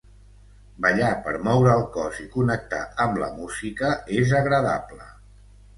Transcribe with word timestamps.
Ballar 0.85 1.09
per 1.27 1.33
moure 1.49 1.69
el 1.81 1.85
cos 1.99 2.19
i 2.23 2.25
connectar 2.37 2.83
amb 3.07 3.21
la 3.25 3.31
música 3.39 3.95
és 4.19 4.35
agradable 4.41 5.11